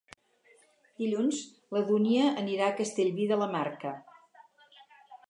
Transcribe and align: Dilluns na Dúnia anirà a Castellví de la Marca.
Dilluns 1.01 1.41
na 1.77 1.83
Dúnia 1.91 2.31
anirà 2.45 2.71
a 2.71 2.75
Castellví 2.79 3.29
de 3.33 3.39
la 3.43 3.49
Marca. 3.57 3.93